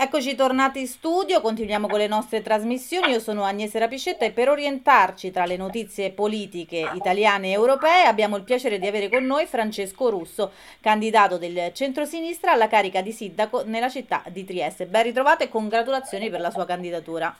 Eccoci 0.00 0.36
tornati 0.36 0.78
in 0.78 0.86
studio, 0.86 1.40
continuiamo 1.40 1.88
con 1.88 1.98
le 1.98 2.06
nostre 2.06 2.40
trasmissioni. 2.40 3.10
Io 3.10 3.18
sono 3.18 3.42
Agnese 3.42 3.80
Rapicetta 3.80 4.24
e 4.24 4.30
per 4.30 4.48
orientarci 4.48 5.32
tra 5.32 5.44
le 5.44 5.56
notizie 5.56 6.12
politiche 6.12 6.88
italiane 6.94 7.48
e 7.48 7.54
europee 7.54 8.04
abbiamo 8.04 8.36
il 8.36 8.44
piacere 8.44 8.78
di 8.78 8.86
avere 8.86 9.08
con 9.08 9.24
noi 9.24 9.46
Francesco 9.46 10.08
Russo, 10.08 10.52
candidato 10.80 11.36
del 11.36 11.72
centrosinistra 11.74 12.52
alla 12.52 12.68
carica 12.68 13.00
di 13.00 13.10
sindaco 13.10 13.64
nella 13.64 13.88
città 13.88 14.22
di 14.28 14.44
Trieste. 14.44 14.86
Ben 14.86 15.02
ritrovato 15.02 15.42
e 15.42 15.48
congratulazioni 15.48 16.30
per 16.30 16.38
la 16.38 16.52
sua 16.52 16.64
candidatura. 16.64 17.36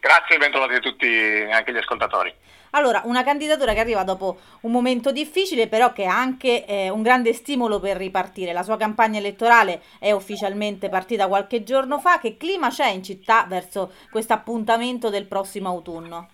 Grazie 0.00 0.36
e 0.36 0.38
bentrovati 0.38 0.74
a 0.74 0.80
tutti, 0.80 1.06
anche 1.50 1.72
gli 1.72 1.76
ascoltatori. 1.76 2.32
Allora, 2.70 3.02
una 3.04 3.24
candidatura 3.24 3.72
che 3.72 3.80
arriva 3.80 4.04
dopo 4.04 4.38
un 4.60 4.70
momento 4.70 5.10
difficile, 5.10 5.68
però 5.68 5.92
che 5.92 6.02
è 6.02 6.06
anche 6.06 6.66
eh, 6.66 6.90
un 6.90 7.02
grande 7.02 7.32
stimolo 7.32 7.80
per 7.80 7.96
ripartire. 7.96 8.52
La 8.52 8.62
sua 8.62 8.76
campagna 8.76 9.18
elettorale 9.18 9.82
è 9.98 10.12
ufficialmente 10.12 10.88
partita 10.88 11.28
qualche 11.28 11.64
giorno 11.64 11.98
fa. 11.98 12.18
Che 12.18 12.36
clima 12.36 12.68
c'è 12.68 12.88
in 12.88 13.02
città 13.02 13.46
verso 13.48 13.94
questo 14.10 14.34
appuntamento 14.34 15.08
del 15.08 15.24
prossimo 15.24 15.68
autunno? 15.68 16.28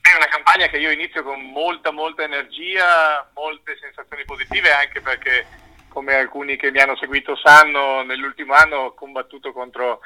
È 0.00 0.16
una 0.16 0.28
campagna 0.28 0.66
che 0.66 0.76
io 0.76 0.90
inizio 0.90 1.22
con 1.22 1.40
molta, 1.40 1.90
molta 1.90 2.22
energia, 2.22 3.28
molte 3.34 3.78
sensazioni 3.80 4.24
positive, 4.26 4.70
anche 4.70 5.00
perché, 5.00 5.46
come 5.88 6.14
alcuni 6.14 6.56
che 6.56 6.70
mi 6.70 6.78
hanno 6.78 6.96
seguito 6.96 7.34
sanno, 7.36 8.02
nell'ultimo 8.02 8.52
anno 8.52 8.76
ho 8.76 8.94
combattuto 8.94 9.52
contro 9.52 10.00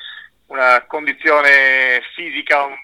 una 0.49 0.85
condizione 0.87 2.03
fisica, 2.15 2.65
una 2.65 2.77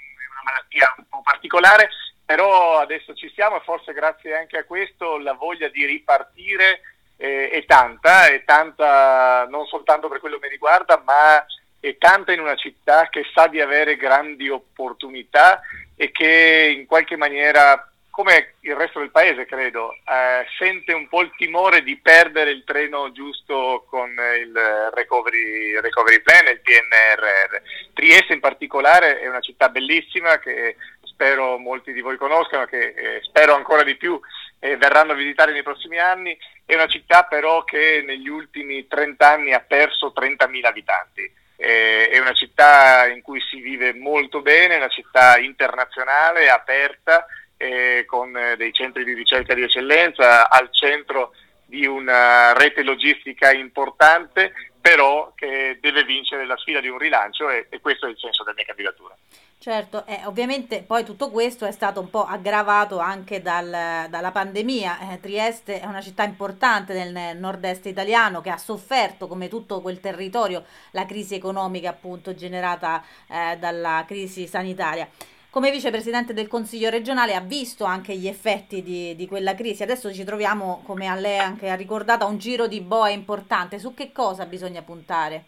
malattia 0.45 0.95
un 0.97 1.05
po' 1.09 1.23
particolare, 1.23 1.89
però 2.25 2.79
adesso 2.79 3.15
ci 3.15 3.31
siamo 3.35 3.57
e 3.57 3.63
forse 3.65 3.93
grazie 3.93 4.37
anche 4.37 4.59
a 4.59 4.65
questo 4.65 5.19
la 5.19 5.35
voglia 5.35 5.69
di 5.69 5.85
ripartire 5.85 6.81
eh, 7.17 7.51
è 7.51 7.65
tanta, 7.65 8.27
è 8.29 8.45
tanta 8.45 9.47
non 9.49 9.67
soltanto 9.67 10.09
per 10.09 10.21
quello 10.21 10.39
che 10.39 10.47
mi 10.47 10.53
riguarda, 10.53 11.03
ma 11.05 11.45
è 11.81 11.97
tanta 11.99 12.33
in 12.33 12.41
una 12.41 12.57
città 12.57 13.09
che 13.09 13.25
sa 13.35 13.47
di 13.47 13.61
avere 13.61 13.97
grandi 13.97 14.49
opportunità 14.49 15.61
e 15.97 16.11
che 16.11 16.75
in 16.77 16.87
qualche 16.87 17.17
maniera 17.17 17.91
come 18.15 18.55
il 18.61 18.77
resto 18.77 19.01
del 19.01 19.11
paese 19.11 19.45
credo, 19.45 19.93
eh, 19.93 20.47
sente 20.57 20.93
un 20.93 21.09
po' 21.09 21.23
il 21.23 21.33
timore 21.37 21.83
di 21.83 21.97
perdere 21.97 22.53
il 22.53 22.63
treno 22.65 23.11
giusto 23.11 23.85
con 23.89 24.09
il 24.09 24.53
recovery, 24.95 25.81
recovery 25.81 26.23
plan, 26.23 26.47
il 26.47 26.61
PNRR. 26.61 27.61
Trieste 27.93 28.35
in 28.35 28.39
particolare 28.39 29.19
è 29.19 29.27
una 29.27 29.41
città 29.41 29.69
bellissima 29.69 30.39
che 30.39 30.77
spero 31.03 31.59
molti 31.59 31.93
di 31.93 32.03
voi 32.03 32.17
conoscano, 32.17 32.67
che 32.67 32.95
eh, 32.97 33.21
spero 33.23 33.55
ancora 33.57 33.83
di 33.83 33.97
più 33.97 34.19
eh, 34.61 34.77
verranno 34.77 35.11
a 35.11 35.17
visitare 35.17 35.51
nei 35.51 35.65
prossimi 35.65 35.99
anni, 35.99 36.39
è 36.65 36.75
una 36.75 36.87
città 36.87 37.25
però 37.25 37.65
che 37.65 38.05
negli 38.07 38.29
ultimi 38.29 38.87
30 38.87 39.29
anni 39.29 39.53
ha 39.53 39.61
perso 39.61 40.13
30.000 40.17 40.65
abitanti. 40.67 41.43
Eh, 41.57 42.11
è 42.11 42.19
una 42.21 42.33
città 42.33 43.09
in 43.09 43.23
cui 43.23 43.41
si 43.41 43.61
vive 43.61 43.93
molto 43.93 44.41
bene, 44.41 44.77
una 44.77 44.89
città 44.89 45.37
internazionale, 45.39 46.49
aperta, 46.49 47.27
eh, 47.57 48.05
con 48.07 48.33
dei 48.57 48.73
centri 48.73 49.05
di 49.05 49.15
ricerca 49.15 49.55
di 49.55 49.63
eccellenza 49.63 50.49
al 50.49 50.69
centro 50.73 51.33
di 51.65 51.87
una 51.87 52.53
rete 52.53 52.83
logistica 52.83 53.53
importante, 53.53 54.53
però 54.81 55.33
che 55.35 55.79
deve 55.81 56.05
vincere 56.05 56.47
la 56.47 56.57
sfida 56.57 56.81
di 56.81 56.89
un 56.89 56.99
rilancio 56.99 57.49
e, 57.49 57.67
e 57.71 57.81
questo 57.81 58.07
è 58.07 58.11
il 58.11 58.19
senso 58.19 58.43
della 58.43 58.55
mia 58.57 58.67
candidatura. 58.67 59.17
Certo, 59.59 60.05
eh, 60.05 60.21
ovviamente 60.27 60.83
poi 60.83 61.05
tutto 61.05 61.31
questo 61.31 61.65
è 61.65 61.71
stato 61.73 61.99
un 61.99 62.11
po' 62.11 62.27
aggravato 62.27 62.99
anche 62.99 63.41
dal, 63.41 63.71
dalla 64.11 64.31
pandemia. 64.31 65.13
Eh, 65.13 65.21
Trieste 65.21 65.81
è 65.81 65.87
una 65.87 66.03
città 66.03 66.23
importante 66.23 66.93
nel 66.93 67.39
nord-est 67.39 67.87
italiano 67.87 68.43
che 68.43 68.51
ha 68.51 68.59
sofferto, 68.59 69.27
come 69.27 69.49
tutto 69.49 69.81
quel 69.81 70.01
territorio, 70.01 70.65
la 70.91 71.07
crisi 71.07 71.35
economica 71.35 71.89
appunto 71.89 72.35
generata 72.35 73.03
eh, 73.27 73.57
dalla 73.57 74.05
crisi 74.07 74.47
sanitaria 74.47 75.09
come 75.55 75.71
vicepresidente 75.71 76.35
del 76.35 76.49
Consiglio 76.49 76.91
regionale 76.91 77.33
ha 77.33 77.41
visto 77.41 77.85
anche 77.85 78.17
gli 78.17 78.27
effetti 78.27 78.83
di, 78.83 79.15
di, 79.15 79.29
quella 79.29 79.55
crisi. 79.55 79.85
Adesso 79.85 80.13
ci 80.13 80.25
troviamo, 80.25 80.83
come 80.85 81.07
a 81.07 81.15
lei 81.15 81.39
anche 81.39 81.71
ha 81.71 81.77
ricordato, 81.77 82.25
a 82.25 82.27
un 82.27 82.39
giro 82.39 82.67
di 82.67 82.81
boa 82.81 83.09
importante. 83.09 83.79
Su 83.79 83.95
che 83.95 84.11
cosa 84.11 84.47
bisogna 84.47 84.83
puntare? 84.83 85.45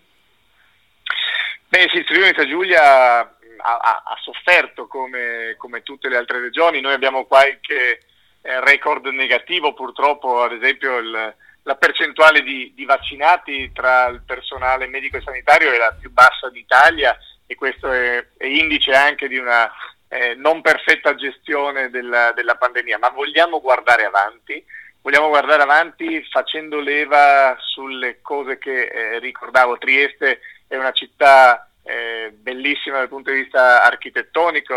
Beh 1.66 1.89
sì, 1.93 2.05
Friuli 2.05 2.33
Giulia 2.49 3.19
ha, 3.19 3.19
ha, 3.19 4.03
ha 4.06 4.16
sofferto 4.22 4.87
come, 4.87 5.56
come, 5.59 5.83
tutte 5.83 6.09
le 6.09 6.19
altre 6.19 6.39
regioni. 6.39 6.81
Noi 6.81 6.93
abbiamo 6.93 7.25
qualche 7.25 7.99
eh, 8.43 8.61
record 8.61 9.06
negativo, 9.06 9.75
purtroppo 9.75 10.41
ad 10.41 10.53
esempio 10.53 10.99
il, 10.99 11.34
la 11.65 11.75
percentuale 11.75 12.43
di, 12.43 12.72
di 12.77 12.84
vaccinati 12.84 13.72
tra 13.72 14.06
il 14.06 14.22
personale 14.25 14.87
medico 14.87 15.16
e 15.16 15.22
sanitario 15.22 15.72
è 15.72 15.78
la 15.78 15.97
più 15.99 16.12
bassa 16.12 16.49
d'Italia 16.49 17.19
e 17.45 17.56
questo 17.56 17.91
è, 17.91 18.25
è 18.37 18.47
indice 18.47 18.93
anche 18.93 19.27
di 19.27 19.37
una 19.37 19.69
eh, 20.09 20.34
non 20.34 20.61
perfetta 20.61 21.15
gestione 21.15 21.91
della, 21.91 22.33
della, 22.33 22.55
pandemia, 22.55 22.99
ma 22.99 23.09
vogliamo 23.09 23.61
guardare 23.61 24.05
avanti, 24.05 24.65
vogliamo 25.03 25.28
guardare 25.28 25.62
avanti 25.62 26.25
facendo 26.31 26.81
leva 26.81 27.56
sulle 27.59 28.21
cose 28.22 28.59
che 28.59 28.87
eh, 28.87 29.19
ricordavo. 29.19 29.78
Trieste 29.78 30.41
è 30.69 30.77
una 30.77 30.93
città 30.93 31.69
eh, 31.83 32.33
bellissima 32.33 32.99
dal 32.99 33.09
punto 33.09 33.31
di 33.31 33.43
vista 33.43 33.83
architettonico, 33.83 34.75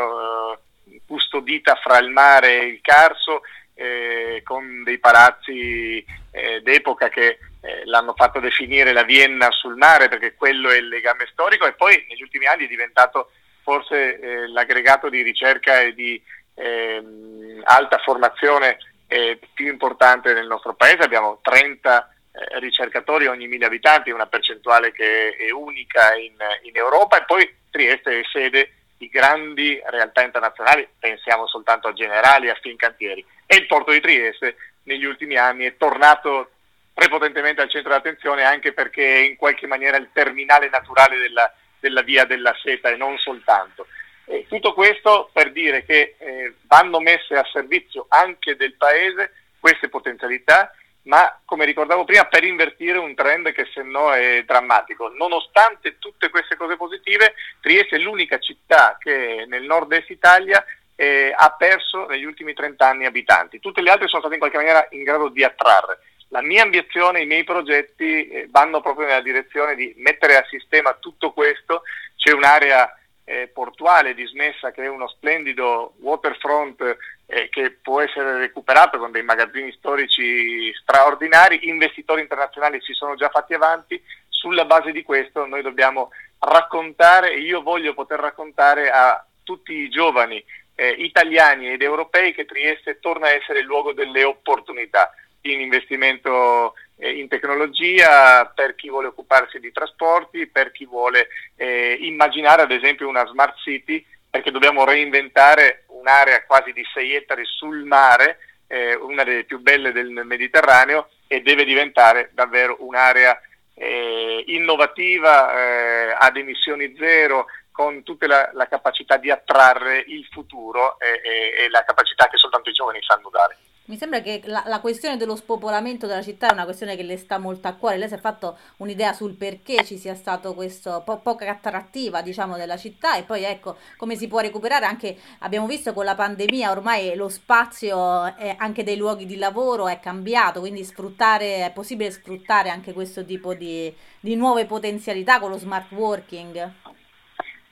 eh, 0.85 1.01
custodita 1.05 1.75
fra 1.75 1.99
il 1.99 2.09
mare 2.09 2.61
e 2.61 2.65
il 2.65 2.79
Carso, 2.81 3.41
eh, 3.75 4.41
con 4.43 4.83
dei 4.83 4.97
palazzi 4.97 6.03
eh, 6.31 6.61
d'epoca 6.61 7.09
che 7.09 7.39
l'hanno 7.83 8.13
fatto 8.15 8.39
definire 8.39 8.93
la 8.93 9.03
Vienna 9.03 9.51
sul 9.51 9.75
mare 9.75 10.07
perché 10.07 10.33
quello 10.33 10.69
è 10.69 10.77
il 10.77 10.87
legame 10.87 11.27
storico 11.29 11.67
e 11.67 11.73
poi 11.73 12.05
negli 12.07 12.21
ultimi 12.21 12.45
anni 12.45 12.63
è 12.63 12.67
diventato 12.69 13.31
forse 13.61 14.19
eh, 14.19 14.47
l'aggregato 14.47 15.09
di 15.09 15.21
ricerca 15.21 15.79
e 15.79 15.93
di 15.93 16.21
ehm, 16.55 17.61
alta 17.63 17.97
formazione 17.99 18.77
eh, 19.07 19.39
più 19.53 19.67
importante 19.67 20.33
nel 20.33 20.47
nostro 20.47 20.73
paese, 20.75 21.03
abbiamo 21.03 21.39
30 21.41 22.13
eh, 22.31 22.59
ricercatori 22.59 23.27
ogni 23.27 23.47
mille 23.47 23.65
abitanti, 23.65 24.11
una 24.11 24.27
percentuale 24.27 24.91
che 24.91 25.35
è 25.35 25.51
unica 25.51 26.13
in, 26.15 26.35
in 26.63 26.75
Europa. 26.75 27.17
E 27.17 27.25
poi 27.25 27.55
Trieste 27.71 28.19
è 28.19 28.23
sede 28.31 28.73
di 28.97 29.09
grandi 29.09 29.81
realtà 29.85 30.21
internazionali, 30.21 30.87
pensiamo 30.99 31.47
soltanto 31.47 31.87
a 31.87 31.93
Generali, 31.93 32.49
a 32.49 32.57
Fincantieri. 32.61 33.25
E 33.45 33.55
il 33.55 33.65
porto 33.65 33.91
di 33.91 34.01
Trieste 34.01 34.57
negli 34.83 35.05
ultimi 35.05 35.37
anni 35.37 35.65
è 35.65 35.77
tornato 35.77 36.51
prepotentemente 36.93 37.61
al 37.61 37.69
centro 37.69 37.89
dell'attenzione 37.89 38.43
anche 38.43 38.73
perché 38.73 39.15
è 39.15 39.19
in 39.19 39.37
qualche 39.37 39.67
maniera 39.67 39.95
il 39.95 40.09
terminale 40.11 40.67
naturale 40.69 41.17
della 41.17 41.51
della 41.79 42.01
via 42.01 42.25
della 42.25 42.55
seta 42.61 42.89
e 42.89 42.95
non 42.95 43.17
soltanto. 43.17 43.87
E 44.25 44.45
tutto 44.47 44.73
questo 44.73 45.29
per 45.33 45.51
dire 45.51 45.83
che 45.83 46.15
eh, 46.17 46.53
vanno 46.67 46.99
messe 46.99 47.35
a 47.35 47.47
servizio 47.51 48.05
anche 48.09 48.55
del 48.55 48.75
Paese 48.75 49.33
queste 49.59 49.89
potenzialità, 49.89 50.71
ma 51.03 51.39
come 51.45 51.65
ricordavo 51.65 52.05
prima 52.05 52.25
per 52.25 52.43
invertire 52.43 52.97
un 52.99 53.15
trend 53.15 53.51
che 53.51 53.67
se 53.73 53.81
no 53.81 54.13
è 54.13 54.43
drammatico. 54.45 55.09
Nonostante 55.09 55.97
tutte 55.97 56.29
queste 56.29 56.55
cose 56.55 56.75
positive, 56.75 57.33
Trieste 57.59 57.95
è 57.95 57.99
l'unica 57.99 58.37
città 58.37 58.97
che 58.99 59.45
nel 59.47 59.63
nord-est 59.63 60.09
Italia 60.11 60.63
eh, 60.95 61.33
ha 61.35 61.49
perso 61.57 62.05
negli 62.07 62.25
ultimi 62.25 62.53
30 62.53 62.87
anni 62.87 63.05
abitanti. 63.05 63.59
Tutte 63.59 63.81
le 63.81 63.89
altre 63.89 64.07
sono 64.07 64.19
state 64.19 64.35
in 64.35 64.41
qualche 64.41 64.57
maniera 64.57 64.85
in 64.91 65.03
grado 65.03 65.29
di 65.29 65.43
attrarre. 65.43 65.99
La 66.31 66.43
mia 66.43 66.61
ambizione, 66.61 67.21
i 67.21 67.25
miei 67.25 67.43
progetti 67.43 68.27
eh, 68.27 68.47
vanno 68.51 68.81
proprio 68.81 69.07
nella 69.07 69.21
direzione 69.21 69.73
di 69.73 69.93
mettere 69.97 70.37
a 70.37 70.45
sistema 70.47 70.93
tutto 70.93 71.31
questo. 71.31 71.81
C'è 72.15 72.33
un'area 72.33 72.95
eh, 73.23 73.47
portuale 73.47 74.13
dismessa 74.13 74.69
che 74.71 74.83
è 74.83 74.87
uno 74.87 75.07
splendido 75.07 75.93
waterfront 75.99 76.97
eh, 77.25 77.49
che 77.49 77.71
può 77.81 78.01
essere 78.01 78.37
recuperato 78.37 78.99
con 78.99 79.11
dei 79.11 79.23
magazzini 79.23 79.71
storici 79.71 80.71
straordinari. 80.73 81.67
Investitori 81.67 82.21
internazionali 82.21 82.79
si 82.81 82.93
sono 82.93 83.15
già 83.15 83.29
fatti 83.29 83.55
avanti. 83.55 83.99
Sulla 84.27 84.65
base 84.65 84.91
di 84.91 85.01
questo 85.01 85.47
noi 85.47 85.63
dobbiamo 85.63 86.11
raccontare, 86.37 87.31
e 87.31 87.39
io 87.39 87.63
voglio 87.63 87.95
poter 87.95 88.19
raccontare 88.19 88.91
a 88.91 89.25
tutti 89.43 89.73
i 89.73 89.89
giovani 89.89 90.43
eh, 90.75 90.89
italiani 90.89 91.71
ed 91.71 91.81
europei 91.81 92.35
che 92.35 92.45
Trieste 92.45 92.99
torna 92.99 93.27
a 93.27 93.33
essere 93.33 93.59
il 93.59 93.65
luogo 93.65 93.93
delle 93.93 94.23
opportunità 94.23 95.11
in 95.41 95.61
investimento 95.61 96.73
eh, 96.97 97.17
in 97.17 97.27
tecnologia 97.27 98.45
per 98.53 98.75
chi 98.75 98.89
vuole 98.89 99.07
occuparsi 99.07 99.59
di 99.59 99.71
trasporti, 99.71 100.47
per 100.47 100.71
chi 100.71 100.85
vuole 100.85 101.29
eh, 101.55 101.97
immaginare 102.01 102.61
ad 102.61 102.71
esempio 102.71 103.07
una 103.07 103.25
smart 103.25 103.57
city, 103.59 104.05
perché 104.29 104.51
dobbiamo 104.51 104.85
reinventare 104.85 105.85
un'area 105.87 106.43
quasi 106.45 106.71
di 106.73 106.85
6 106.93 107.15
ettari 107.15 107.43
sul 107.45 107.83
mare, 107.83 108.39
eh, 108.67 108.95
una 108.95 109.23
delle 109.23 109.45
più 109.45 109.59
belle 109.59 109.91
del 109.91 110.11
Mediterraneo 110.25 111.09
e 111.27 111.41
deve 111.41 111.63
diventare 111.63 112.29
davvero 112.33 112.77
un'area 112.79 113.39
eh, 113.73 114.43
innovativa, 114.47 115.53
eh, 115.53 116.15
ad 116.17 116.35
emissioni 116.37 116.93
zero, 116.97 117.45
con 117.71 118.03
tutta 118.03 118.27
la, 118.27 118.49
la, 118.53 118.67
capacità 118.67 119.15
di 119.15 119.31
attrarre 119.31 120.03
il 120.05 120.27
futuro 120.31 120.99
e, 120.99 121.21
e, 121.23 121.63
e 121.63 121.69
la 121.69 121.83
capacità 121.85 122.27
che 122.27 122.35
soltanto 122.35 122.69
i 122.69 122.73
giovani 122.73 123.01
sanno 123.01 123.29
dare. 123.29 123.57
Mi 123.89 123.97
sembra 123.97 124.21
che 124.21 124.41
la, 124.45 124.61
la, 124.67 124.81
questione 124.81 125.17
dello 125.17 125.35
spopolamento 125.35 126.05
della 126.05 126.21
città 126.21 126.49
è 126.49 126.53
una 126.53 126.65
questione 126.65 126.95
che 126.95 127.01
le 127.01 127.17
sta 127.17 127.39
molto 127.39 127.67
a 127.67 127.73
cuore. 127.73 127.97
Lei 127.97 128.07
si 128.07 128.13
è 128.13 128.19
fatto 128.19 128.55
un'idea 128.77 129.13
sul 129.13 129.33
perché 129.33 129.83
ci 129.83 129.97
sia 129.97 130.13
stato 130.13 130.53
questo 130.53 131.01
po- 131.03 131.17
poca 131.17 131.49
attrattiva, 131.49 132.21
diciamo, 132.21 132.55
della 132.55 132.77
città 132.77 133.15
e 133.15 133.23
poi 133.23 133.43
ecco 133.45 133.77
come 133.97 134.15
si 134.15 134.27
può 134.27 134.41
recuperare 134.41 134.85
anche 134.85 135.17
abbiamo 135.39 135.65
visto 135.65 135.91
con 135.93 136.05
la 136.05 136.13
pandemia 136.13 136.69
ormai 136.69 137.15
lo 137.15 137.29
spazio 137.29 138.25
è, 138.35 138.55
anche 138.59 138.83
dei 138.83 138.95
luoghi 138.95 139.25
di 139.25 139.37
lavoro 139.37 139.87
è 139.87 139.99
cambiato, 139.99 140.59
quindi 140.59 140.83
sfruttare 140.83 141.65
è 141.65 141.71
possibile 141.73 142.11
sfruttare 142.11 142.69
anche 142.69 142.93
questo 142.93 143.25
tipo 143.25 143.55
di, 143.55 143.91
di 144.19 144.35
nuove 144.35 144.65
potenzialità 144.65 145.39
con 145.39 145.49
lo 145.49 145.57
smart 145.57 145.91
working. 145.93 146.73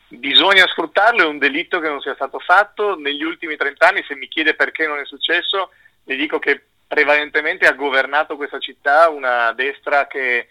Bisogna 0.10 0.66
sfruttarlo, 0.66 1.22
è 1.22 1.28
un 1.28 1.38
delitto 1.38 1.80
che 1.80 1.90
non 1.90 2.02
sia 2.02 2.16
stato 2.16 2.40
fatto. 2.40 2.96
Negli 2.98 3.24
ultimi 3.24 3.56
30 3.56 3.88
anni, 3.88 4.04
se 4.08 4.16
mi 4.16 4.28
chiede 4.30 4.56
perché 4.56 4.88
non 4.88 5.00
è 5.00 5.06
successo, 5.06 5.70
le 6.08 6.16
dico 6.16 6.40
che 6.40 6.64
prevalentemente 6.88 7.68
ha 7.68 7.74
governato 7.74 8.38
questa 8.38 8.60
città 8.60 9.10
una 9.10 9.52
destra 9.52 10.08
che 10.08 10.48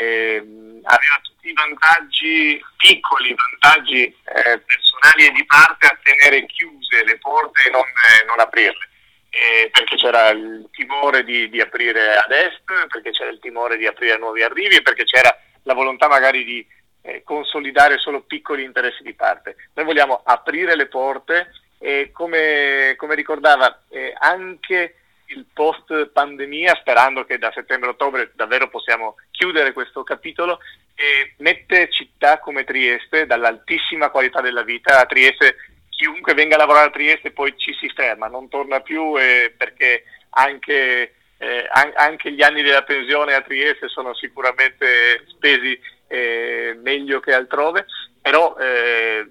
eh, 0.00 0.36
aveva 0.36 1.20
tutti 1.22 1.48
i 1.48 1.52
vantaggi, 1.52 2.58
piccoli 2.78 3.36
vantaggi 3.60 4.04
eh, 4.04 4.58
personali 4.58 5.26
e 5.26 5.32
di 5.32 5.44
parte 5.44 5.86
a 5.86 5.98
tenere 6.02 6.46
chiuse 6.46 7.04
le 7.04 7.18
porte 7.18 7.68
e 7.68 7.70
non, 7.70 7.82
eh, 7.82 8.24
non 8.26 8.40
aprirle. 8.40 8.88
perché 9.70 9.96
c'era 9.96 10.30
il 10.30 10.66
timore 10.72 11.22
di, 11.24 11.50
di, 11.50 11.60
aprire 11.60 12.16
ad 12.16 12.32
est, 12.32 12.62
perché 12.88 13.10
c'era 13.10 13.30
il 13.30 13.38
timore 13.38 13.76
di 13.76 13.86
aprire 13.86 14.16
nuovi 14.16 14.42
arrivi 14.42 14.80
perché 14.80 15.04
c'era 15.04 15.28
la 15.64 15.74
volontà 15.74 16.08
magari 16.08 16.42
di 16.42 16.66
eh, 17.02 17.22
consolidare 17.22 17.98
solo 17.98 18.22
piccoli 18.22 18.64
interessi 18.64 19.02
di 19.02 19.12
parte. 19.12 19.56
Noi 19.74 19.84
vogliamo 19.84 20.22
aprire 20.24 20.74
le 20.74 20.86
porte 20.86 21.50
e 21.78 22.10
come, 22.12 22.94
come 22.96 23.14
ricordava 23.14 23.82
eh, 23.88 24.14
anche 24.18 24.94
il 25.26 25.46
post 25.52 26.06
pandemia, 26.08 26.76
sperando 26.76 27.24
che 27.24 27.38
da 27.38 27.50
settembre-ottobre 27.52 28.32
davvero 28.34 28.68
possiamo 28.68 29.16
chiudere 29.30 29.72
questo 29.72 30.02
capitolo, 30.02 30.58
e 30.94 31.34
mette 31.38 31.90
città 31.90 32.38
come 32.38 32.64
Trieste, 32.64 33.26
dall'altissima 33.26 34.10
qualità 34.10 34.40
della 34.40 34.62
vita, 34.62 35.00
a 35.00 35.06
Trieste 35.06 35.56
chiunque 35.90 36.34
venga 36.34 36.54
a 36.54 36.58
lavorare 36.58 36.88
a 36.88 36.90
Trieste 36.90 37.32
poi 37.32 37.54
ci 37.56 37.74
si 37.74 37.88
ferma, 37.88 38.28
non 38.28 38.48
torna 38.48 38.80
più 38.80 39.18
eh, 39.18 39.52
perché 39.56 40.04
anche, 40.30 41.14
eh, 41.38 41.68
an- 41.70 41.92
anche, 41.96 42.32
gli 42.32 42.42
anni 42.42 42.62
della 42.62 42.82
pensione 42.82 43.34
a 43.34 43.40
Trieste 43.40 43.88
sono 43.88 44.14
sicuramente 44.14 45.24
spesi 45.28 45.78
eh, 46.06 46.78
meglio 46.82 47.20
che 47.20 47.32
altrove, 47.32 47.86
però 48.26 48.56
eh, 48.58 49.24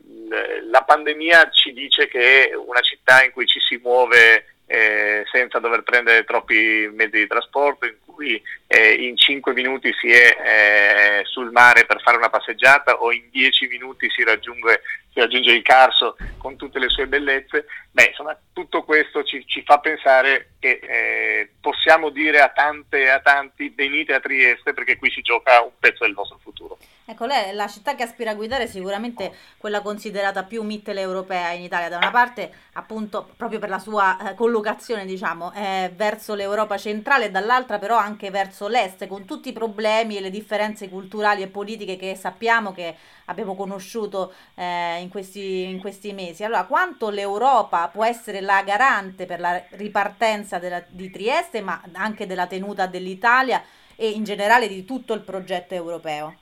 la 0.72 0.84
pandemia 0.84 1.50
ci 1.50 1.74
dice 1.74 2.08
che 2.08 2.54
una 2.56 2.80
città 2.80 3.26
in 3.26 3.34
cui 3.34 3.46
ci 3.46 3.60
si 3.60 3.78
muove 3.84 4.46
eh, 4.68 5.26
senza 5.34 5.60
dover 5.60 5.84
prendere 5.84 6.24
troppi 6.24 6.90
mezzi 6.94 7.18
di 7.18 7.28
trasporto, 7.28 7.86
in 7.86 7.96
cui 8.16 8.42
eh, 8.68 8.94
in 8.94 9.16
5 9.16 9.54
minuti 9.54 9.94
si 10.00 10.10
è 10.10 11.20
eh, 11.22 11.26
sul 11.26 11.52
mare 11.52 11.86
per 11.86 12.02
fare 12.02 12.18
una 12.18 12.30
passeggiata 12.30 12.96
o 13.02 13.12
in 13.12 13.30
10 13.30 13.68
minuti 13.68 14.10
si 14.10 14.24
raggiunge, 14.24 14.82
si 15.14 15.20
raggiunge 15.20 15.52
il 15.52 15.62
Carso 15.62 16.16
con 16.38 16.56
tutte 16.56 16.80
le 16.80 16.90
sue 16.90 17.08
bellezze, 17.08 17.66
beh 17.92 18.08
insomma 18.10 18.38
tutto 18.54 18.84
questo 18.84 19.24
ci, 19.24 19.46
ci 19.46 19.62
fa 19.64 19.80
pensare 19.80 20.54
che 20.60 20.80
eh, 20.82 21.50
possiamo 21.60 22.10
dire 22.10 22.40
a 22.40 22.50
tante 22.50 23.04
e 23.04 23.10
a 23.10 23.20
tanti 23.20 23.72
venite 23.76 24.14
a 24.14 24.20
Trieste 24.20 24.74
perché 24.74 24.98
qui 24.98 25.12
si 25.12 25.22
gioca 25.22 25.62
un 25.62 25.72
pezzo 25.78 26.06
del 26.06 26.14
vostro 26.14 26.40
futuro. 26.42 26.78
Ecco, 27.08 27.28
lei 27.28 27.54
la 27.54 27.68
città 27.68 27.94
che 27.94 28.02
aspira 28.02 28.32
a 28.32 28.34
guidare 28.34 28.64
è 28.64 28.68
sicuramente 28.68 29.32
quella 29.58 29.82
considerata 29.82 30.44
più 30.44 30.64
mitteleuropea 30.64 31.52
in 31.52 31.62
Italia, 31.62 31.88
da 31.88 31.98
una 31.98 32.10
parte 32.10 32.52
appunto 32.74 33.30
proprio 33.38 33.60
per 33.60 33.70
la 33.70 33.78
sua 33.78 34.32
eh, 34.32 34.34
collocazione 34.34 35.06
diciamo 35.06 35.54
eh, 35.54 35.92
verso 35.94 36.34
l'Europa 36.34 36.78
centrale, 36.78 37.30
dall'altra 37.30 37.78
però 37.78 37.98
anche 38.06 38.30
verso 38.30 38.68
l'est, 38.68 39.08
con 39.08 39.26
tutti 39.26 39.50
i 39.50 39.54
problemi 39.54 40.18
e 40.18 40.22
le 40.22 40.30
differenze 40.30 40.88
culturali 40.90 41.42
e 41.42 41.48
politiche 41.48 41.98
che 41.98 42.16
sappiamo 42.16 42.72
che 42.72 42.96
abbiamo 43.26 43.56
conosciuto 43.56 44.34
eh, 44.54 45.00
in, 45.02 45.10
questi, 45.10 45.64
in 45.64 45.80
questi 45.80 46.14
mesi. 46.14 46.44
Allora, 46.44 46.66
quanto 46.66 47.10
l'Europa 47.10 47.90
può 47.92 48.06
essere 48.06 48.42
la 48.42 48.62
garante 48.64 49.26
per 49.26 49.40
la 49.40 49.62
ripartenza 49.72 50.60
della, 50.60 50.84
di 50.88 51.10
Trieste, 51.10 51.62
ma 51.62 51.82
anche 51.94 52.28
della 52.28 52.46
tenuta 52.46 52.86
dell'Italia 52.86 53.64
e 53.96 54.10
in 54.10 54.24
generale 54.24 54.68
di 54.68 54.86
tutto 54.86 55.14
il 55.14 55.22
progetto 55.22 55.74
europeo? 55.74 56.40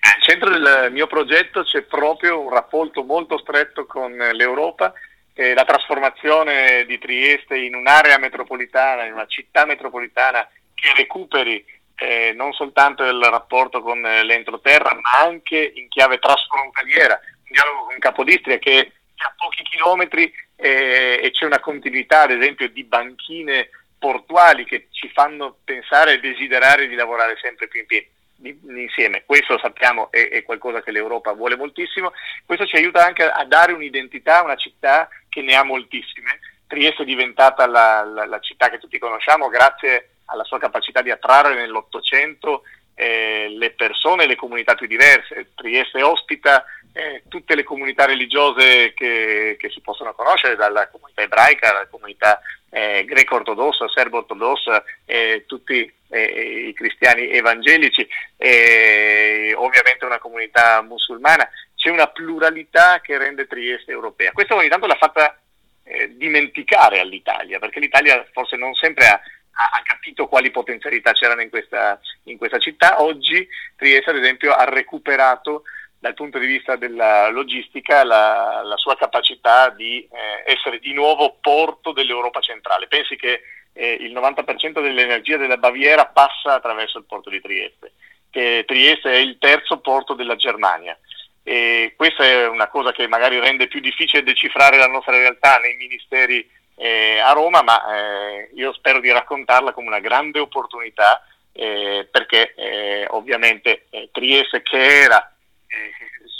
Al 0.00 0.22
centro 0.22 0.50
del 0.50 0.92
mio 0.92 1.08
progetto 1.08 1.64
c'è 1.64 1.82
proprio 1.82 2.40
un 2.40 2.50
rapporto 2.50 3.02
molto 3.02 3.38
stretto 3.38 3.86
con 3.86 4.12
l'Europa 4.12 4.92
e 5.38 5.54
la 5.54 5.64
trasformazione 5.64 6.84
di 6.84 6.98
Trieste 6.98 7.56
in 7.56 7.76
un'area 7.76 8.18
metropolitana, 8.18 9.04
in 9.04 9.12
una 9.12 9.26
città 9.26 9.64
metropolitana 9.64 10.44
che 10.74 10.92
recuperi 10.96 11.64
eh, 11.94 12.32
non 12.34 12.52
soltanto 12.52 13.04
il 13.04 13.22
rapporto 13.22 13.80
con 13.80 14.00
l'entroterra, 14.00 14.92
ma 14.94 15.24
anche 15.24 15.72
in 15.76 15.86
chiave 15.86 16.18
trasfrontaliera, 16.18 17.20
un 17.22 17.52
dialogo 17.52 17.84
con 17.84 17.98
Capodistria 17.98 18.58
che 18.58 18.80
è 18.80 18.90
a 19.18 19.32
pochi 19.36 19.62
chilometri 19.62 20.24
eh, 20.56 21.20
e 21.22 21.30
c'è 21.30 21.44
una 21.44 21.60
continuità, 21.60 22.22
ad 22.22 22.32
esempio, 22.32 22.68
di 22.68 22.82
banchine 22.82 23.70
portuali 23.96 24.64
che 24.64 24.88
ci 24.90 25.08
fanno 25.10 25.58
pensare 25.62 26.14
e 26.14 26.20
desiderare 26.20 26.88
di 26.88 26.96
lavorare 26.96 27.38
sempre 27.40 27.68
più 27.68 27.78
in 27.78 27.86
piedi 27.86 28.10
insieme. 28.42 29.24
Questo 29.24 29.58
sappiamo 29.58 30.10
è, 30.10 30.28
è, 30.28 30.42
qualcosa 30.42 30.82
che 30.82 30.90
l'Europa 30.90 31.32
vuole 31.32 31.56
moltissimo. 31.56 32.12
Questo 32.44 32.66
ci 32.66 32.76
aiuta 32.76 33.04
anche 33.04 33.24
a 33.24 33.44
dare 33.44 33.72
un'identità 33.72 34.38
a 34.38 34.44
una 34.44 34.56
città 34.56 35.08
che 35.28 35.42
ne 35.42 35.54
ha 35.54 35.64
moltissime. 35.64 36.40
Trieste 36.66 37.02
è 37.02 37.06
diventata 37.06 37.66
la, 37.66 38.04
la, 38.04 38.26
la 38.26 38.40
città 38.40 38.68
che 38.68 38.78
tutti 38.78 38.98
conosciamo 38.98 39.48
grazie 39.48 40.10
alla 40.26 40.44
sua 40.44 40.58
capacità 40.58 41.02
di 41.02 41.10
attrarre 41.10 41.54
nell'Ottocento 41.54 42.62
eh, 42.94 43.46
le 43.48 43.70
persone 43.70 44.24
e 44.24 44.26
le 44.26 44.36
comunità 44.36 44.74
più 44.74 44.86
diverse. 44.86 45.52
Trieste 45.54 46.02
ospita 46.02 46.64
eh, 46.98 47.22
tutte 47.28 47.54
le 47.54 47.62
comunità 47.62 48.06
religiose 48.06 48.92
che, 48.92 49.54
che, 49.56 49.70
si 49.70 49.80
possono 49.80 50.14
conoscere, 50.14 50.56
dalla 50.56 50.88
comunità 50.88 51.22
ebraica 51.22 51.70
alla 51.70 51.86
comunità 51.86 52.40
eh, 52.70 53.04
greco-ortodossa, 53.06 53.88
serbo-ortodossa, 53.88 54.82
eh, 55.04 55.44
tutti 55.46 55.90
eh, 56.08 56.66
i 56.68 56.72
cristiani 56.74 57.30
evangelici 57.30 58.06
e 58.36 59.54
ovviamente 59.54 60.06
una 60.06 60.18
comunità 60.18 60.82
musulmana. 60.82 61.48
C'è 61.76 61.90
una 61.90 62.08
pluralità 62.08 63.00
che 63.00 63.16
rende 63.16 63.46
Trieste 63.46 63.92
europea. 63.92 64.32
Questo 64.32 64.56
ogni 64.56 64.68
tanto 64.68 64.86
l'ha 64.86 64.96
fatta 64.96 65.38
eh, 65.84 66.16
dimenticare 66.16 66.98
all'Italia, 66.98 67.60
perché 67.60 67.78
l'Italia 67.78 68.26
forse 68.32 68.56
non 68.56 68.74
sempre 68.74 69.06
ha, 69.06 69.12
ha 69.12 69.82
capito 69.84 70.26
quali 70.26 70.50
potenzialità 70.50 71.12
c'erano 71.12 71.42
in 71.42 71.50
questa, 71.50 72.00
in 72.24 72.36
questa 72.38 72.58
città. 72.58 73.00
Oggi 73.00 73.46
Trieste, 73.76 74.10
ad 74.10 74.16
esempio, 74.16 74.52
ha 74.52 74.64
recuperato 74.64 75.62
dal 75.98 76.14
punto 76.14 76.38
di 76.38 76.46
vista 76.46 76.76
della 76.76 77.28
logistica 77.28 78.04
la, 78.04 78.62
la 78.62 78.76
sua 78.76 78.96
capacità 78.96 79.70
di 79.70 80.06
eh, 80.10 80.52
essere 80.52 80.78
di 80.78 80.92
nuovo 80.92 81.38
porto 81.40 81.92
dell'Europa 81.92 82.40
centrale. 82.40 82.86
Pensi 82.86 83.16
che 83.16 83.42
eh, 83.72 83.96
il 84.00 84.12
90% 84.12 84.80
dell'energia 84.80 85.36
della 85.36 85.56
Baviera 85.56 86.06
passa 86.06 86.54
attraverso 86.54 86.98
il 86.98 87.04
porto 87.04 87.30
di 87.30 87.40
Trieste, 87.40 87.92
che 88.30 88.64
Trieste 88.66 89.12
è 89.12 89.16
il 89.16 89.38
terzo 89.38 89.78
porto 89.80 90.14
della 90.14 90.36
Germania. 90.36 90.96
E 91.42 91.94
questa 91.96 92.24
è 92.24 92.46
una 92.46 92.68
cosa 92.68 92.92
che 92.92 93.08
magari 93.08 93.40
rende 93.40 93.68
più 93.68 93.80
difficile 93.80 94.22
decifrare 94.22 94.76
la 94.76 94.86
nostra 94.86 95.16
realtà 95.16 95.58
nei 95.58 95.74
ministeri 95.76 96.48
eh, 96.76 97.18
a 97.18 97.32
Roma, 97.32 97.62
ma 97.62 97.96
eh, 97.96 98.50
io 98.54 98.72
spero 98.72 99.00
di 99.00 99.10
raccontarla 99.10 99.72
come 99.72 99.88
una 99.88 99.98
grande 99.98 100.38
opportunità 100.38 101.24
eh, 101.52 102.06
perché 102.08 102.54
eh, 102.54 103.06
ovviamente 103.10 103.86
Trieste 104.12 104.62
che 104.62 105.02
era 105.02 105.32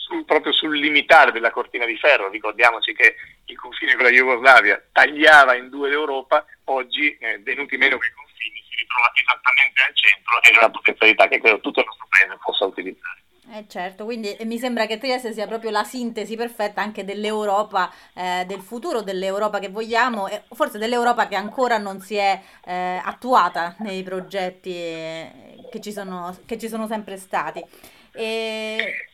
su, 0.08 0.24
proprio 0.24 0.52
sul 0.52 0.78
limitare 0.78 1.32
della 1.32 1.50
cortina 1.50 1.84
di 1.84 1.96
ferro, 1.96 2.30
ricordiamoci 2.30 2.94
che 2.94 3.16
il 3.44 3.58
confine 3.58 3.94
con 3.94 4.04
la 4.04 4.10
Jugoslavia 4.10 4.82
tagliava 4.92 5.54
in 5.54 5.68
due 5.68 5.90
l'Europa, 5.90 6.44
oggi 6.64 7.16
eh, 7.18 7.38
venuti 7.40 7.76
meno 7.76 7.98
quei 7.98 8.12
confini 8.12 8.62
si 8.68 8.76
ritrova 8.76 9.12
esattamente 9.14 9.82
al 9.82 9.94
centro 9.94 10.42
e 10.42 10.56
una 10.56 10.70
potenzialità 10.70 11.28
che 11.28 11.40
credo 11.40 11.60
tutto 11.60 11.80
il 11.80 11.86
nostro 11.86 12.06
paese 12.08 12.38
possa 12.42 12.64
utilizzare. 12.64 13.16
Eh 13.50 13.64
certo, 13.66 14.04
quindi 14.04 14.36
mi 14.42 14.58
sembra 14.58 14.84
che 14.84 14.98
Trieste 14.98 15.32
sia 15.32 15.46
proprio 15.46 15.70
la 15.70 15.82
sintesi 15.82 16.36
perfetta 16.36 16.82
anche 16.82 17.02
dell'Europa, 17.02 17.90
eh, 18.12 18.44
del 18.46 18.60
futuro 18.60 19.00
dell'Europa 19.00 19.58
che 19.58 19.70
vogliamo 19.70 20.28
e 20.28 20.42
forse 20.52 20.76
dell'Europa 20.76 21.28
che 21.28 21.34
ancora 21.34 21.78
non 21.78 22.00
si 22.00 22.16
è 22.16 22.38
eh, 22.66 23.00
attuata 23.02 23.74
nei 23.78 24.02
progetti 24.02 24.74
eh, 24.74 25.30
che 25.70 25.80
ci 25.80 25.92
sono, 25.92 26.36
che 26.44 26.58
ci 26.58 26.68
sono 26.68 26.86
sempre 26.86 27.16
stati. 27.16 27.64
E 28.12 29.08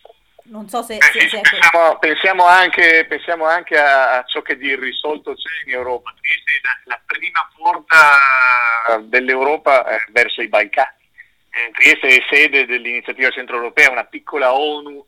non 0.44 0.68
so 0.68 0.82
se, 0.82 0.98
se, 1.00 1.28
se 1.28 1.40
pensiamo, 1.40 1.98
pensiamo, 1.98 2.44
anche, 2.44 3.06
pensiamo, 3.08 3.46
anche, 3.46 3.78
a 3.78 4.22
ciò 4.26 4.42
che 4.42 4.56
di 4.56 4.68
irrisolto 4.68 5.34
c'è 5.34 5.66
in 5.66 5.72
Europa. 5.72 6.14
Trieste 6.20 6.50
è 6.52 6.60
la, 6.84 7.00
prima 7.06 7.48
porta 7.56 9.00
dell'Europa 9.04 9.86
eh, 9.86 10.04
verso 10.10 10.42
i 10.42 10.48
Balcani. 10.48 11.02
Eh, 11.50 11.70
Trieste 11.72 12.08
è 12.08 12.22
sede 12.28 12.66
dell'iniziativa 12.66 13.30
centroeuropea, 13.30 13.90
una 13.90 14.04
piccola 14.04 14.54
ONU 14.54 15.04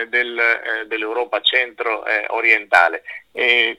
eh, 0.00 0.08
del, 0.08 0.38
eh, 0.38 0.86
dell'Europa 0.86 1.40
centro-orientale. 1.40 3.02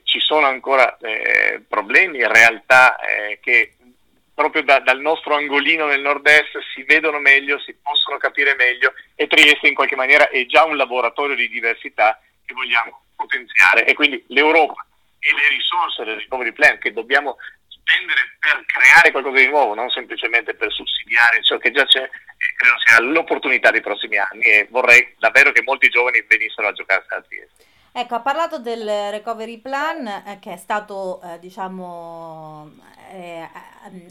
ci 0.03 0.19
sono 0.19 0.45
ancora 0.45 0.98
eh, 0.98 1.62
problemi, 1.67 2.25
realtà 2.25 2.98
eh, 3.00 3.39
che 3.41 3.74
proprio 4.39 4.63
da, 4.63 4.79
dal 4.79 5.01
nostro 5.01 5.36
angolino 5.36 5.86
nel 5.86 6.00
nord-est 6.00 6.58
si 6.74 6.84
vedono 6.84 7.19
meglio, 7.19 7.60
si 7.60 7.75
possono 7.84 8.15
capire 8.15 8.55
meglio 8.55 8.93
e 9.13 9.27
Trieste 9.27 9.67
in 9.67 9.75
qualche 9.75 9.98
maniera 9.98 10.29
è 10.29 10.46
già 10.46 10.63
un 10.63 10.77
laboratorio 10.77 11.36
di 11.36 11.50
diversità 11.50 12.17
che 12.46 12.53
vogliamo 12.53 13.03
potenziare 13.17 13.86
e 13.86 13.93
quindi 13.93 14.24
l'Europa 14.29 14.88
e 15.19 15.29
le 15.36 15.58
risorse 15.58 16.05
del 16.05 16.19
recovery 16.19 16.53
plan 16.53 16.77
che 16.77 16.93
dobbiamo 16.93 17.36
spendere 17.67 18.38
per 18.39 18.63
creare 18.65 19.12
qualcosa 19.12 19.39
di 19.39 19.48
nuovo, 19.48 19.74
non 19.74 19.89
semplicemente 19.89 20.53
per 20.53 20.72
sussidiare 20.72 21.43
ciò 21.43 21.58
che 21.58 21.72
già 21.72 21.84
c'è, 21.84 22.10
credo 22.55 22.75
sia 22.86 23.01
l'opportunità 23.01 23.72
dei 23.72 23.81
prossimi 23.81 24.15
anni 24.15 24.43
e 24.43 24.67
vorrei 24.69 25.15
davvero 25.19 25.51
che 25.51 25.63
molti 25.63 25.89
giovani 25.89 26.24
venissero 26.25 26.69
a 26.69 26.72
giocare 26.72 27.03
a 27.10 27.22
Trieste. 27.22 27.68
Ecco, 27.91 28.15
ha 28.15 28.19
parlato 28.19 28.60
del 28.60 28.88
recovery 29.10 29.58
plan 29.58 30.05
eh, 30.08 30.38
che 30.39 30.53
è 30.53 30.58
stato, 30.58 31.19
eh, 31.22 31.39
diciamo, 31.39 32.69
eh, 33.12 33.48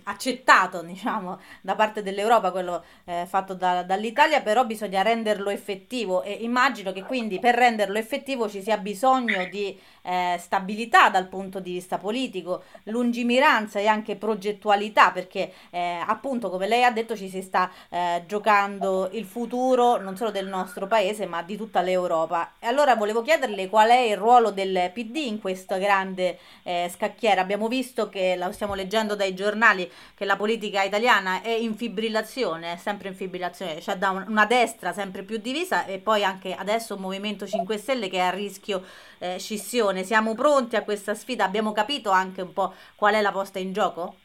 accettato 0.04 0.82
diciamo, 0.82 1.38
da 1.60 1.74
parte 1.76 2.02
dell'Europa, 2.02 2.50
quello 2.50 2.82
eh, 3.04 3.24
fatto 3.28 3.54
da, 3.54 3.84
dall'Italia, 3.84 4.40
però 4.40 4.64
bisogna 4.64 5.02
renderlo 5.02 5.50
effettivo 5.50 6.22
e 6.22 6.32
immagino 6.32 6.92
che 6.92 7.04
quindi 7.04 7.38
per 7.38 7.54
renderlo 7.54 7.98
effettivo 7.98 8.48
ci 8.48 8.62
sia 8.62 8.78
bisogno 8.78 9.46
di 9.46 9.78
eh, 10.02 10.36
stabilità 10.40 11.10
dal 11.10 11.28
punto 11.28 11.60
di 11.60 11.72
vista 11.72 11.98
politico, 11.98 12.64
lungimiranza 12.84 13.78
e 13.78 13.86
anche 13.86 14.16
progettualità, 14.16 15.12
perché 15.12 15.52
eh, 15.70 16.02
appunto 16.04 16.50
come 16.50 16.66
lei 16.66 16.82
ha 16.82 16.90
detto 16.90 17.14
ci 17.16 17.28
si 17.28 17.42
sta 17.42 17.70
eh, 17.90 18.24
giocando 18.26 19.08
il 19.12 19.24
futuro 19.24 19.98
non 19.98 20.16
solo 20.16 20.30
del 20.30 20.48
nostro 20.48 20.86
paese 20.86 21.26
ma 21.26 21.42
di 21.42 21.56
tutta 21.56 21.80
l'Europa. 21.80 22.54
E 22.58 22.66
allora 22.66 22.96
volevo 22.96 23.22
chiederle 23.22 23.67
qual 23.68 23.90
è 23.90 23.98
il 23.98 24.16
ruolo 24.16 24.50
del 24.50 24.90
PD 24.92 25.16
in 25.16 25.40
questa 25.40 25.78
grande 25.78 26.38
eh, 26.62 26.90
scacchiera. 26.92 27.40
Abbiamo 27.40 27.68
visto 27.68 28.08
che, 28.08 28.34
la 28.36 28.50
stiamo 28.52 28.74
leggendo 28.74 29.14
dai 29.14 29.34
giornali, 29.34 29.90
che 30.14 30.24
la 30.24 30.36
politica 30.36 30.82
italiana 30.82 31.42
è 31.42 31.50
in 31.50 31.76
fibrillazione, 31.76 32.72
è 32.72 32.76
sempre 32.76 33.08
in 33.08 33.14
fibrillazione, 33.14 33.80
cioè 33.80 33.96
da 33.96 34.10
un, 34.10 34.24
una 34.28 34.46
destra 34.46 34.92
sempre 34.92 35.22
più 35.22 35.38
divisa 35.38 35.84
e 35.86 35.98
poi 35.98 36.24
anche 36.24 36.54
adesso 36.54 36.94
un 36.94 37.00
Movimento 37.00 37.46
5 37.46 37.78
Stelle 37.78 38.08
che 38.08 38.16
è 38.18 38.20
a 38.20 38.30
rischio 38.30 38.84
eh, 39.18 39.38
scissione 39.38 40.04
siamo 40.04 40.34
pronti 40.34 40.76
a 40.76 40.82
questa 40.82 41.14
sfida? 41.14 41.44
Abbiamo 41.44 41.72
capito 41.72 42.10
anche 42.10 42.42
un 42.42 42.52
po' 42.52 42.74
qual 42.94 43.14
è 43.14 43.20
la 43.20 43.32
posta 43.32 43.58
in 43.58 43.72
gioco? 43.72 44.16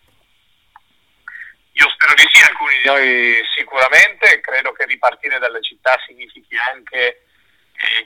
Io 1.73 1.89
spero 1.89 2.13
di 2.13 2.23
sì, 2.31 2.43
alcuni 2.43 2.75
di 2.81 2.85
noi 2.85 3.41
sicuramente, 3.55 4.39
credo 4.41 4.71
che 4.73 4.85
ripartire 4.85 5.39
dalle 5.39 5.61
città 5.61 5.97
significhi 6.05 6.55
anche 6.71 7.25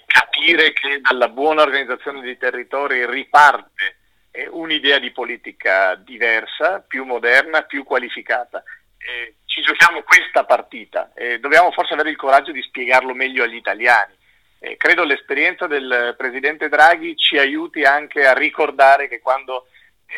capire 0.06 0.74
che 0.74 1.02
dalla 1.02 1.30
buona 1.30 1.62
organizzazione 1.62 2.22
dei 2.22 2.38
territori 2.38 3.06
riparte 3.06 3.98
eh, 4.32 4.48
un'idea 4.50 5.00
di 5.00 5.12
politica 5.12 5.96
diversa, 5.96 6.80
più 6.80 7.06
moderna, 7.06 7.64
più 7.64 7.84
qualificata. 7.84 8.64
Eh, 8.98 9.36
ci 9.46 9.62
giochiamo 9.62 10.04
questa 10.04 10.44
partita 10.44 11.12
e 11.14 11.40
dobbiamo 11.40 11.72
forse 11.72 11.94
avere 11.94 12.10
il 12.10 12.18
coraggio 12.18 12.52
di 12.52 12.62
spiegarlo 12.62 13.14
meglio 13.14 13.44
agli 13.44 13.56
italiani 13.56 14.16
credo 14.76 15.04
l'esperienza 15.04 15.68
del 15.68 16.16
presidente 16.18 16.68
Draghi 16.68 17.16
ci 17.16 17.38
aiuti 17.38 17.84
anche 17.84 18.26
a 18.26 18.34
ricordare 18.34 19.08
che 19.08 19.20
quando 19.20 19.68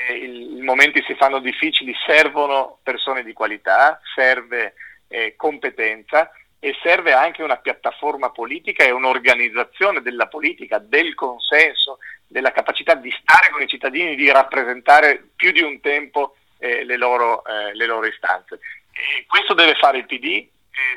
eh, 0.07 0.15
i 0.15 0.61
momenti 0.61 1.03
si 1.05 1.15
fanno 1.15 1.39
difficili 1.39 1.93
servono 2.05 2.79
persone 2.83 3.23
di 3.23 3.33
qualità, 3.33 3.99
serve 4.15 4.75
eh, 5.07 5.35
competenza 5.35 6.31
e 6.59 6.75
serve 6.81 7.13
anche 7.13 7.41
una 7.41 7.57
piattaforma 7.57 8.31
politica 8.31 8.83
e 8.83 8.91
un'organizzazione 8.91 10.01
della 10.01 10.27
politica, 10.27 10.77
del 10.77 11.15
consenso, 11.15 11.99
della 12.27 12.51
capacità 12.51 12.95
di 12.95 13.11
stare 13.21 13.49
con 13.49 13.61
i 13.61 13.67
cittadini, 13.67 14.15
di 14.15 14.29
rappresentare 14.29 15.29
più 15.35 15.51
di 15.51 15.61
un 15.61 15.79
tempo 15.79 16.35
eh, 16.57 16.83
le 16.83 16.97
loro, 16.97 17.45
eh, 17.45 17.73
le, 17.73 17.85
loro, 17.85 18.05
istanze. 18.05 18.59
E 18.91 19.25
questo 19.25 19.53
deve 19.53 19.75
fare 19.75 19.99
il 19.99 20.05
PD, 20.05 20.25
eh, 20.25 20.49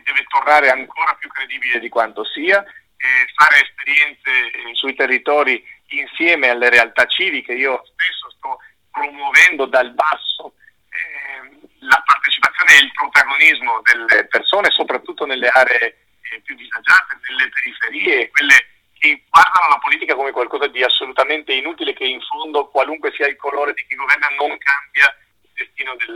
deve 0.04 0.24
tornare 0.28 0.68
ancora 0.68 1.14
più 1.18 1.30
credibile 1.30 1.78
di 1.78 1.88
quanto 1.88 2.24
sia 2.24 2.64
fare 3.34 3.62
esperienze 3.62 4.30
eh, 4.30 4.74
sui 4.74 4.94
territori 4.94 5.62
insieme 5.88 6.48
alle 6.48 6.70
realtà 6.70 7.06
civiche. 7.06 7.52
Io 7.52 7.82
spesso 7.84 8.30
sto 8.30 8.58
promuovendo 8.90 9.66
dal 9.66 9.92
basso 9.92 10.54
eh, 10.88 11.61
la 11.82 12.02
partecipazione 12.04 12.74
e 12.74 12.84
il 12.84 12.92
protagonismo 12.92 13.80
delle 13.82 14.26
persone, 14.26 14.70
soprattutto 14.70 15.26
nelle 15.26 15.48
aree 15.48 16.06
eh, 16.30 16.40
più 16.44 16.54
disagiate, 16.54 17.18
nelle 17.28 17.48
periferie, 17.48 18.30
quelle 18.30 18.56
che 18.98 19.24
guardano 19.28 19.68
la 19.68 19.78
politica 19.78 20.14
come 20.14 20.30
qualcosa 20.30 20.68
di 20.68 20.82
assolutamente 20.82 21.52
inutile, 21.52 21.92
che 21.92 22.04
in 22.04 22.20
fondo, 22.20 22.68
qualunque 22.68 23.12
sia 23.12 23.26
il 23.26 23.36
colore 23.36 23.72
di 23.74 23.84
chi 23.86 23.96
governa, 23.96 24.28
non 24.38 24.56
cambia 24.58 25.16
il 25.42 25.50
destino 25.54 25.94
del, 25.96 26.14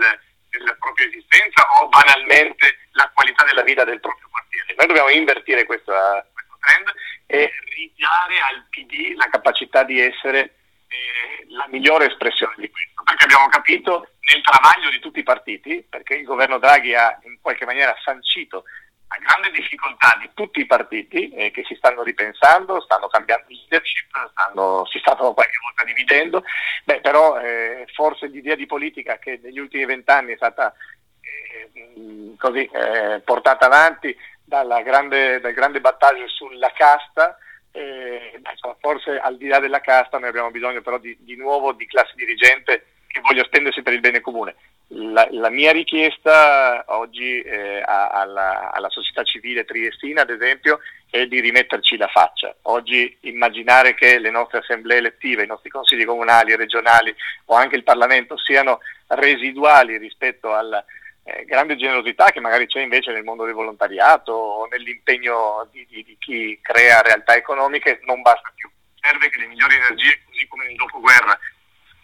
della 0.51 0.77
propria 0.79 1.07
esistenza 1.07 1.67
o 1.81 1.89
banalmente 1.89 2.87
la 2.93 3.11
qualità 3.13 3.45
della 3.45 3.63
vita 3.63 3.85
del 3.85 4.01
proprio 4.01 4.29
quartiere. 4.31 4.75
Noi 4.77 4.87
dobbiamo 4.87 5.11
invertire 5.11 5.67
questa, 5.67 6.25
trend 6.67 6.93
e 7.27 7.51
ridare 7.75 8.35
al 8.51 8.67
PD 8.71 9.15
la 9.17 9.29
capacità 9.29 9.85
di 9.85 10.01
essere 10.01 10.55
eh, 10.89 11.47
la 11.51 11.67
migliore 11.69 12.07
espressione 12.07 12.55
di 12.57 12.71
questo, 12.71 13.03
perché 13.05 13.25
abbiamo 13.25 13.49
capito 13.49 14.09
nel 14.33 14.43
travaglio 14.43 14.91
di 14.91 14.99
tutti 14.99 15.21
i 15.21 15.25
partiti, 15.25 15.85
perché 15.89 16.15
il 16.15 16.25
governo 16.25 16.59
Draghi 16.59 16.95
ha 16.95 17.19
in 17.25 17.39
qualche 17.41 17.65
maniera 17.65 17.95
sancito 18.03 18.65
la 19.09 19.19
grande 19.19 19.51
difficoltà 19.51 20.19
di 20.21 20.31
tutti 20.35 20.61
i 20.61 20.67
partiti 20.67 21.31
eh, 21.31 21.51
che 21.53 21.63
si 21.65 21.75
stanno 21.77 22.03
ripensando, 22.03 22.81
stanno 22.81 23.07
cambiando 23.07 23.47
leadership, 23.49 24.09
stanno, 24.31 24.85
si 24.87 24.99
stanno 24.99 25.33
qualche 25.33 25.59
volta 25.63 25.85
dividendo, 25.85 26.43
Beh, 26.85 27.01
però 27.01 27.39
eh, 27.39 27.87
forse 27.95 28.27
l'idea 28.27 28.57
di 28.57 28.67
politica 28.67 29.19
che 29.19 29.39
negli 29.43 29.59
ultimi 29.59 29.85
vent'anni 29.85 30.33
è 30.33 30.37
stata 30.37 30.75
eh, 31.21 32.35
così, 32.37 32.69
eh, 32.73 33.21
portata 33.25 33.67
avanti 33.67 34.17
grande, 34.45 35.41
dal 35.41 35.53
grande 35.53 35.81
battaglio 35.81 36.29
sulla 36.29 36.71
casta, 36.73 37.39
eh, 37.77 38.41
forse 38.81 39.19
al 39.19 39.37
di 39.37 39.49
là 39.49 39.59
della 39.59 39.81
casta 39.81 40.19
noi 40.19 40.31
abbiamo 40.31 40.51
bisogno 40.51 40.81
però 40.81 40.99
di, 40.99 41.17
di 41.21 41.37
nuovo 41.37 41.73
di 41.73 41.87
classe 41.87 42.13
dirigente 42.17 42.87
che 43.07 43.21
voglia 43.21 43.45
spendersi 43.45 43.83
per 43.83 43.93
il 43.93 44.01
bene 44.01 44.21
comune. 44.21 44.55
La, 44.89 45.27
la 45.31 45.51
mia 45.51 45.73
richiesta 45.73 46.85
oggi 46.89 47.41
eh, 47.41 47.83
alla, 47.85 48.71
alla, 48.71 48.89
società 48.89 49.25
civile 49.25 49.65
triestina, 49.65 50.23
ad 50.23 50.31
esempio, 50.31 50.81
è 51.11 51.27
di 51.27 51.41
rimetterci 51.41 51.97
la 51.97 52.07
faccia. 52.07 52.55
Oggi 52.63 53.17
immaginare 53.23 53.95
che 53.95 54.19
le 54.19 54.31
nostre 54.31 54.59
assemblee 54.59 54.99
elettive, 54.99 55.43
i 55.43 55.49
nostri 55.49 55.71
consigli 55.71 56.05
comunali, 56.05 56.55
regionali 56.55 57.15
o 57.47 57.55
anche 57.55 57.77
il 57.77 57.83
Parlamento 57.83 58.39
siano 58.39 58.81
residuali 59.09 59.99
rispetto 59.99 60.53
al, 60.53 60.85
eh, 61.27 61.45
grande 61.45 61.77
generosità 61.77 62.31
che 62.31 62.39
magari 62.39 62.69
c'è 62.69 62.81
invece 62.81 63.11
nel 63.11 63.25
mondo 63.25 63.45
del 63.45 63.55
volontariato 63.55 64.33
o 64.33 64.67
nell'impegno 64.67 65.69
di, 65.73 65.85
di, 65.91 66.05
di, 66.05 66.17
chi 66.21 66.57
crea 66.63 67.03
realtà 67.03 67.35
economiche 67.35 67.99
non 68.05 68.23
basta 68.23 68.53
più. 68.55 68.71
Serve 69.01 69.29
che 69.29 69.41
le 69.41 69.49
migliori 69.49 69.75
energie, 69.75 70.23
così 70.25 70.47
come 70.47 70.67
nel 70.67 70.77
dopoguerra 70.77 71.37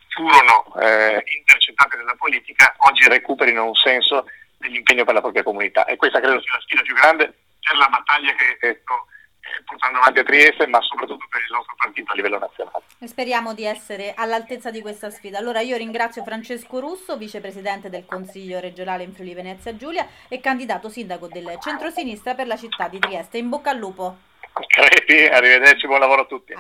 furono 0.09 0.75
eh, 0.81 1.23
intercettate 1.38 1.97
nella 1.97 2.17
politica, 2.17 2.75
oggi 2.79 3.09
recuperino 3.09 3.64
un 3.64 3.75
senso 3.75 4.26
dell'impegno 4.59 5.05
per 5.05 5.14
la 5.14 5.21
propria 5.21 5.45
comunità. 5.45 5.85
E 5.85 5.97
questa 5.97 6.19
credo 6.19 6.41
sia 6.41 6.55
la 6.55 6.61
sfida 6.61 6.83
più 6.83 6.95
grande 6.95 7.33
per 7.61 7.76
la 7.76 7.88
battaglia 7.88 8.35
che 8.35 8.81
sto 8.83 9.07
portando 9.64 9.99
avanti 9.99 10.21
a 10.21 10.25
Trieste, 10.25 10.66
ma 10.66 10.80
soprattutto 10.80 11.26
per 11.28 11.40
il 11.40 11.52
nostro 11.52 11.75
partito 11.76 12.12
a 12.12 12.14
livello 12.14 12.38
nazionale. 12.38 12.85
Speriamo 13.04 13.54
di 13.54 13.64
essere 13.64 14.14
all'altezza 14.16 14.71
di 14.71 14.80
questa 14.80 15.11
sfida. 15.11 15.38
Allora 15.38 15.61
io 15.61 15.76
ringrazio 15.76 16.23
Francesco 16.25 16.80
Russo, 16.80 17.16
vicepresidente 17.16 17.90
del 17.90 18.06
Consiglio 18.06 18.61
regionale 18.61 19.02
in 19.04 19.12
Friuli 19.12 19.35
Venezia 19.35 19.76
Giulia 19.76 20.06
e 20.28 20.40
candidato 20.40 20.88
sindaco 20.88 21.28
del 21.28 21.56
centrosinistra 21.61 22.35
per 22.35 22.47
la 22.47 22.56
città 22.56 22.88
di 22.88 22.99
Trieste. 22.99 23.38
In 23.38 23.49
bocca 23.49 23.71
al 23.71 23.78
lupo. 23.78 24.16
Arrivederci, 25.30 25.87
buon 25.87 26.00
lavoro 26.00 26.23
a 26.23 26.26
tutti. 26.26 26.50